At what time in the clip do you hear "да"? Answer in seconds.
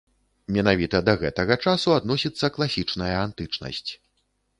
1.09-1.13